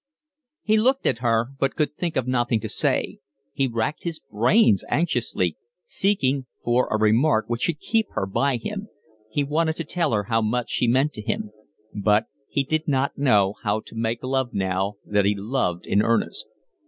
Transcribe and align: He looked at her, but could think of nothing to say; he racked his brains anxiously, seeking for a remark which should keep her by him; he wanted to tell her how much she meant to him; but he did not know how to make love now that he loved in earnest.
He 0.63 0.77
looked 0.77 1.05
at 1.05 1.19
her, 1.19 1.49
but 1.59 1.75
could 1.75 1.95
think 1.95 2.17
of 2.17 2.27
nothing 2.27 2.59
to 2.61 2.67
say; 2.69 3.19
he 3.53 3.67
racked 3.67 4.01
his 4.01 4.17
brains 4.17 4.83
anxiously, 4.89 5.57
seeking 5.83 6.47
for 6.63 6.87
a 6.89 6.97
remark 6.97 7.47
which 7.47 7.61
should 7.61 7.79
keep 7.79 8.07
her 8.13 8.25
by 8.25 8.57
him; 8.57 8.87
he 9.29 9.43
wanted 9.43 9.75
to 9.75 9.83
tell 9.83 10.11
her 10.13 10.23
how 10.23 10.41
much 10.41 10.71
she 10.71 10.87
meant 10.87 11.13
to 11.13 11.21
him; 11.21 11.51
but 11.93 12.25
he 12.49 12.63
did 12.63 12.87
not 12.87 13.15
know 13.19 13.53
how 13.61 13.79
to 13.81 13.93
make 13.95 14.23
love 14.23 14.55
now 14.55 14.95
that 15.05 15.25
he 15.25 15.35
loved 15.35 15.85
in 15.85 16.01
earnest. 16.01 16.47